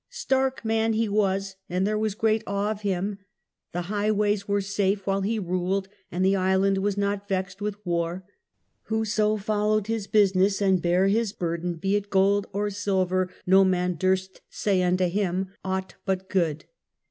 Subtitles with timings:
[0.25, 3.19] "Stark man he was, and there was great awe of him.
[3.71, 8.25] The highways were safe while he ruled, and the island was not vexed with war.
[8.85, 13.93] Whoso followed his business and bare his burden, be it gold or silver, no man
[13.95, 16.65] durst say unto him aught but good."